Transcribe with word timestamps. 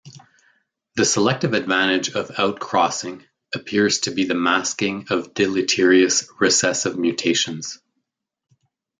The 0.95 1.05
selective 1.05 1.53
advantage 1.53 2.09
of 2.15 2.29
outcrossing 2.29 3.23
appears 3.53 3.99
to 3.99 4.11
be 4.11 4.23
the 4.25 4.33
masking 4.33 5.05
of 5.11 5.35
deleterious 5.35 6.27
recessive 6.39 6.97
mutations. 6.97 7.79